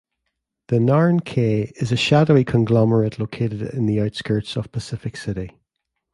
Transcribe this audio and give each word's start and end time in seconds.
The 0.69 0.77
Narn 0.77 1.23
K 1.23 1.71
is 1.75 1.91
a 1.91 1.95
shadowy 1.95 2.43
conglomerate 2.43 3.19
located 3.19 3.61
in 3.61 3.85
the 3.85 4.01
outskirts 4.01 4.55
of 4.55 4.71
Pacific 4.71 5.15
City. 5.15 5.51